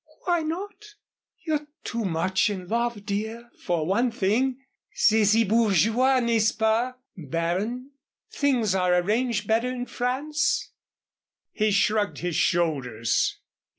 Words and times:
"Why 0.25 0.41
not?" 0.41 0.95
"You're 1.45 1.67
too 1.83 2.05
much 2.05 2.49
in 2.49 2.67
love, 2.67 3.05
dear, 3.05 3.51
for 3.59 3.85
one 3.85 4.09
thing. 4.09 4.57
C'est 4.95 5.25
si 5.25 5.43
bourgeois 5.43 6.19
n'est 6.19 6.39
ce 6.39 6.53
pas, 6.53 6.95
Baron? 7.15 7.91
Things 8.31 8.73
are 8.73 8.95
arranged 8.95 9.45
better 9.47 9.69
in 9.71 9.85
France?" 9.85 10.71
He 11.51 11.69
shrugged 11.69 12.17
his 12.17 12.35
shoulders. 12.35 13.37